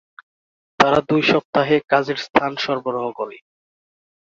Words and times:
তারা 0.79 0.99
দুই 1.09 1.21
সপ্তাহে 1.31 1.75
কাজের 1.91 2.17
স্থান 2.25 2.51
সরবরাহ 2.57 3.05
করে। 3.11 3.37